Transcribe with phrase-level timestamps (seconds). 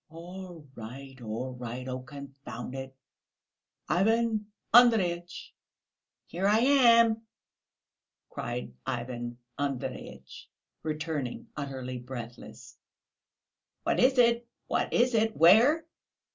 [0.09, 1.87] "All right, all right.
[1.87, 2.97] Oh, confound it!
[3.87, 5.53] Ivan Andreyitch!"
[6.25, 7.21] "Here I am,"
[8.27, 10.49] cried Ivan Andreyitch,
[10.81, 12.79] returning, utterly breathless.
[13.83, 15.37] "What is it, what is it?
[15.37, 15.85] Where?"